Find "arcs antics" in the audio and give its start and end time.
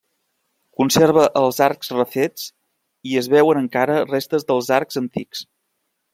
4.79-5.45